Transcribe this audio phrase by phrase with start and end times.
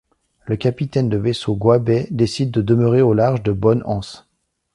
[0.47, 4.27] Le capitaine de vaisseau Goybet décide de demeurer au large de Bonne Anse.